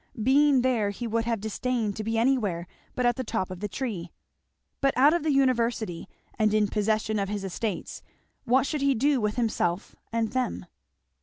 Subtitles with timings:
[0.23, 2.65] Being there he would have disdained to be anywhere
[2.95, 4.11] but at the top of the tree.
[4.81, 8.01] But out of the University and in possession of his estates,
[8.43, 10.65] what should he do with himself and them?